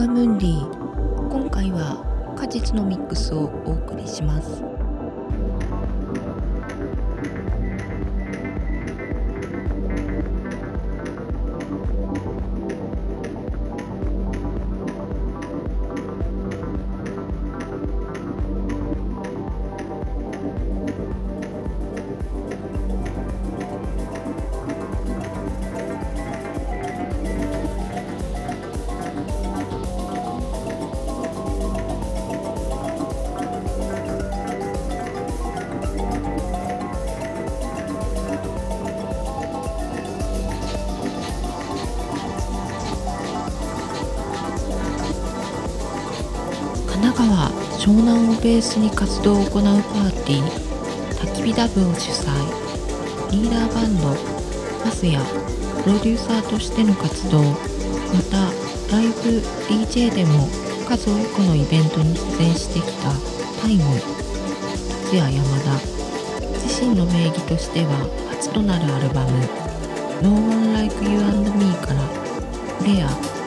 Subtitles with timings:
[0.00, 4.64] カムンディ今回は果実のミックスをお送りします。
[47.90, 50.46] 湘南をベースに活動を行うパーティー
[51.26, 52.30] 焚き火ダブを主催。
[53.32, 54.06] リーダーバンド
[54.84, 55.20] マスや
[55.82, 57.56] プロデューサーとしての活動ま
[58.30, 58.46] た
[58.94, 60.46] ライブ DJ でも
[60.86, 63.10] 数多くのイベントに出演してきた
[63.60, 63.82] タイム
[65.02, 65.80] 達也山田。
[66.62, 69.32] 自身の名義としては初となるアルバム
[70.22, 72.02] 「No One Like You and Me」から
[72.86, 73.39] 「レア」ア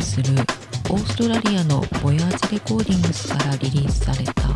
[0.00, 0.32] する
[0.90, 4.48] オーストラリアのボヤージレコーディングスからリリースされた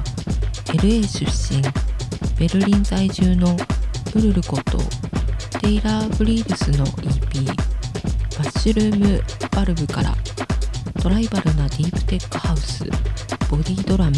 [0.75, 1.63] LA 出身
[2.39, 3.57] ベルリン在住の
[4.15, 4.79] ウルルこと
[5.61, 7.53] テイラー・ブリールスの EP バ
[8.45, 10.15] ッシュルーム・バルブから
[11.03, 12.85] トライバルなディープテックハウス
[13.51, 14.17] ボディドラム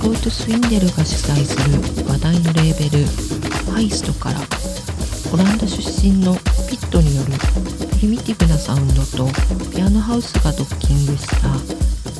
[0.00, 3.04] トロイト・スウィンデルが主催する話題のレーベル
[3.72, 4.38] ハイストから
[5.32, 6.34] オランダ出身の
[6.68, 7.32] ピットによる
[7.88, 9.26] プリミティブなサウンドと
[9.74, 11.48] ピアノハウスがドッキングした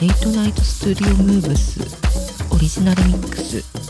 [0.00, 3.87] Late Night Studio Moves Original Mix。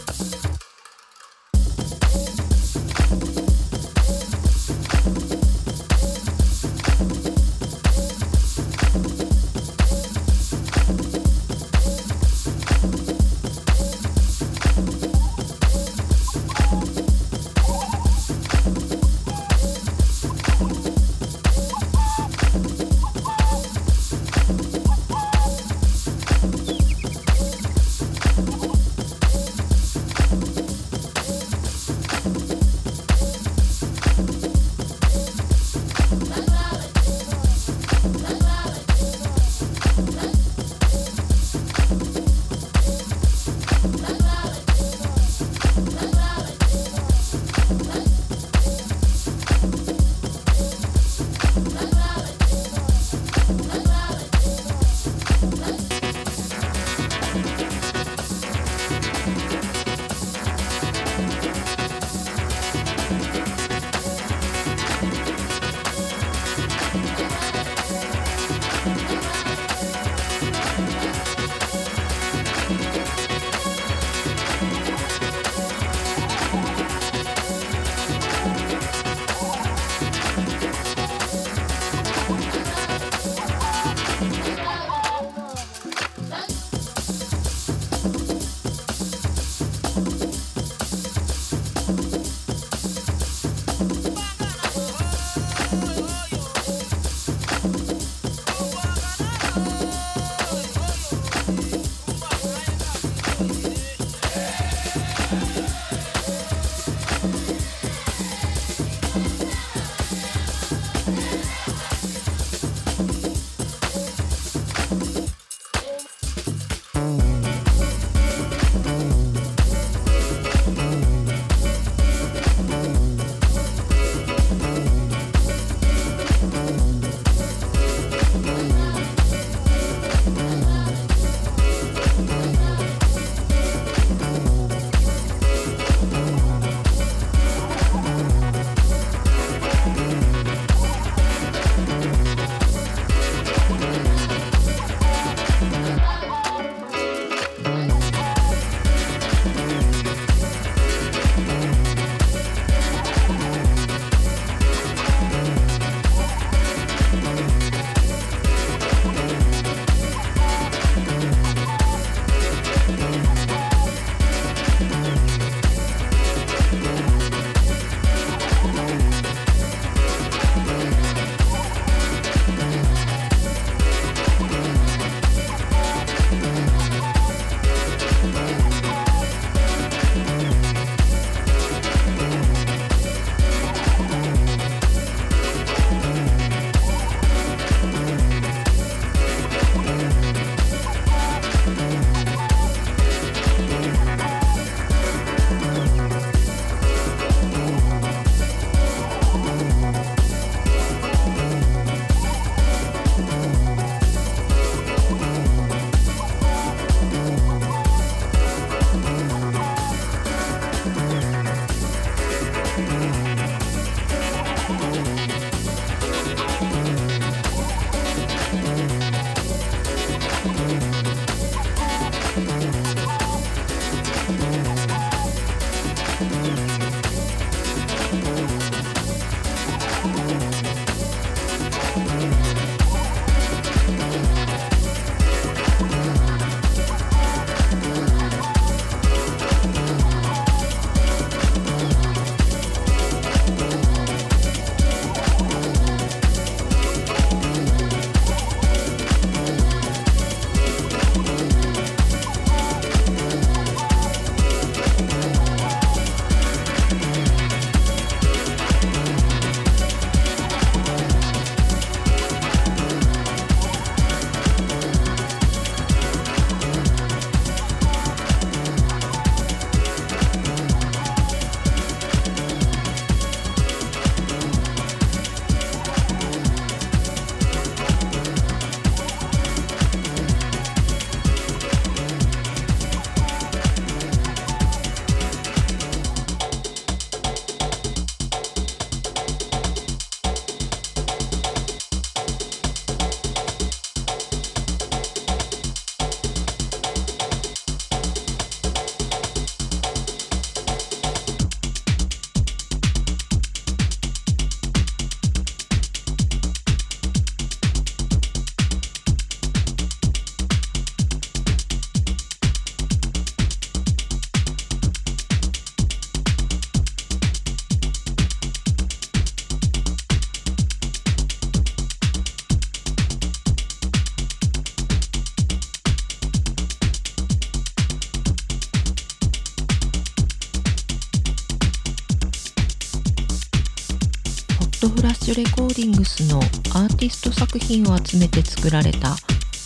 [334.79, 339.17] ットフラッシュレコーディングスのアーティスト作品を集めて作られた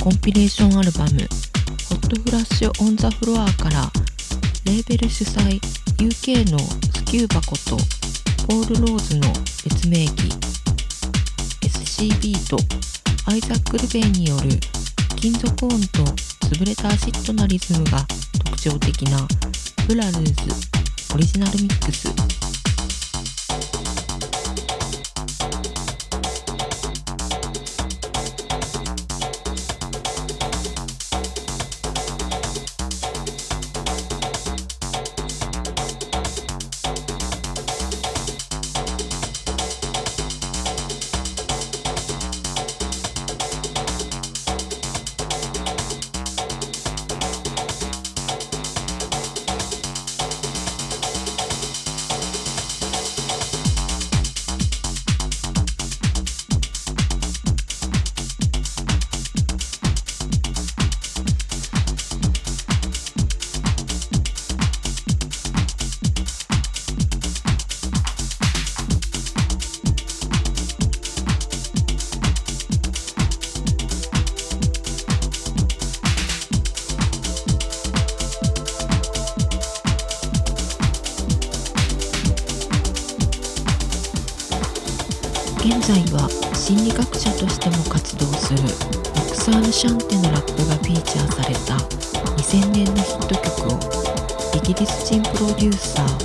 [0.02, 1.28] コンピレーションアルバム
[1.90, 3.92] 「Hotflush on the Floor」から
[4.64, 5.61] レーベル主催
[5.99, 7.76] UK のスキューバこと
[8.47, 9.31] ポール・ローズの
[9.64, 10.12] 別名義
[11.61, 12.57] SCB と
[13.26, 14.49] アイザック・ルベイによる
[15.16, 16.04] 金属音と
[16.49, 18.07] 潰れたアシッドなリズムが
[18.47, 19.28] 特徴的な
[19.87, 22.21] ブラルーズ Original Mix。
[85.62, 88.59] 現在は心理学者としても活動する
[89.14, 91.79] オクサーヌ・シャンテのラップがフィーチャーされた
[92.35, 93.79] 2000年のヒット曲を
[94.59, 96.18] イギリス人プロデューサー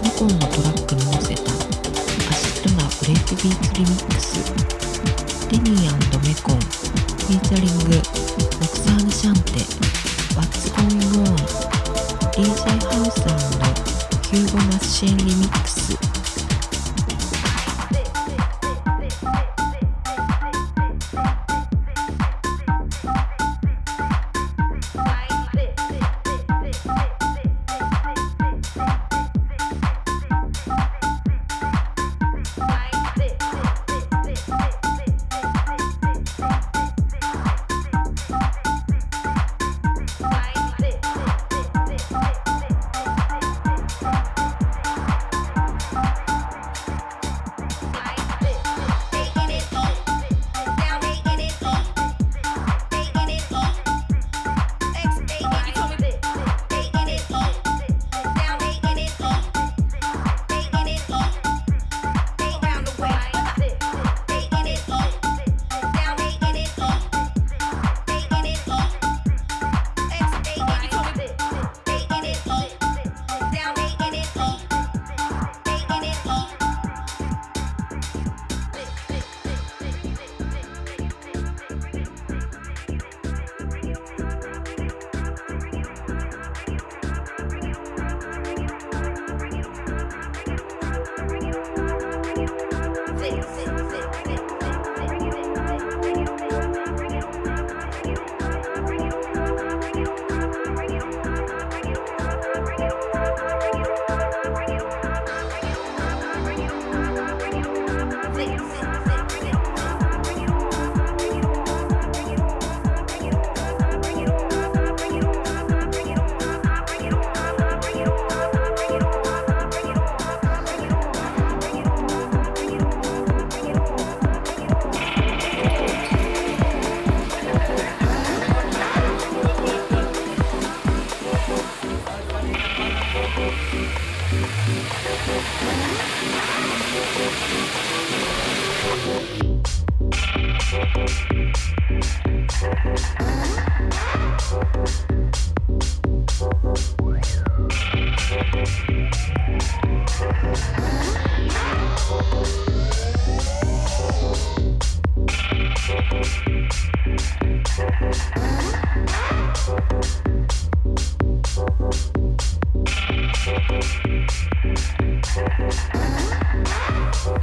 [0.00, 4.56] ニコンのトラックに乗せたアシッドなブレイクビーツリミックス
[5.52, 5.92] デニー
[6.24, 9.68] メコンフィーチャリングオクサーヌ・シャンテ
[10.32, 11.36] What's Going On
[12.32, 13.20] DJ ハウス
[14.30, 16.07] ヒューゴ・マッシンリミックス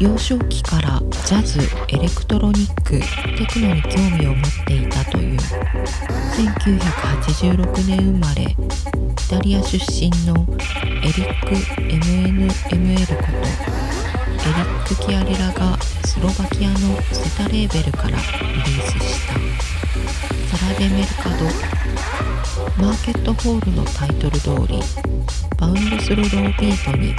[0.05, 2.99] 幼少期からジャズエレクトロニックテ
[3.51, 5.39] クノに興味を持っていたという。
[5.39, 8.55] 1986年生まれイ
[9.27, 10.45] タリア出身の
[11.01, 13.23] エリック MNML こと
[14.47, 19.33] エリック・キアレラがスロバキアのセタレーベルからリリースした。
[20.55, 21.45] サラデ・メルカド
[22.79, 24.79] マーケットホールのタイトル通り
[25.57, 27.15] バウンドするロービートに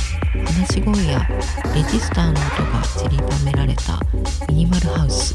[0.47, 1.29] 話し声や
[1.75, 3.99] レジスターの音が散りばめられた
[4.49, 5.35] ミニマルハウス。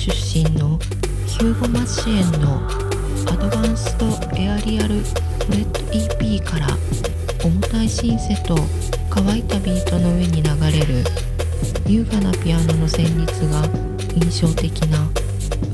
[0.00, 0.78] 出身の
[1.26, 2.66] ヒューゴ・マシエンの
[3.26, 5.02] アドバンストエアリアル
[5.38, 6.68] トレット EP から
[7.44, 8.56] 重たいシンセと
[9.10, 11.04] 乾いたビートの上に流れる
[11.86, 13.62] 優雅なピアノの旋律が
[14.14, 15.06] 印象的な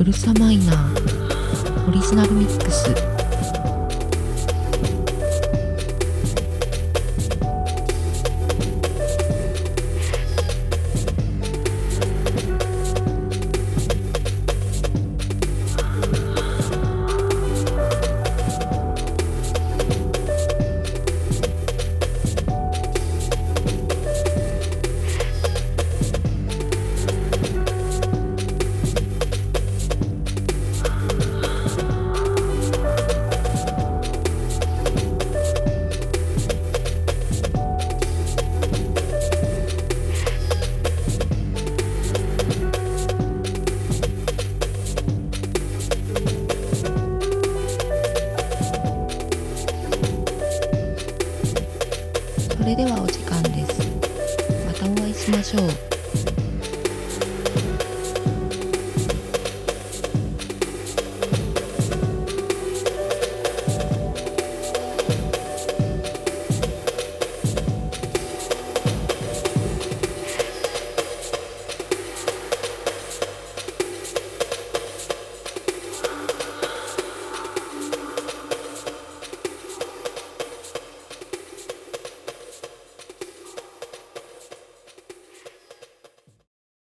[0.01, 3.16] うるさマイナーオリジナルミックス